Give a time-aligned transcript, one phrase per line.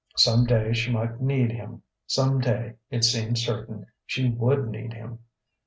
[0.17, 5.19] Some day she might need him; some day, it seemed certain, she would need him.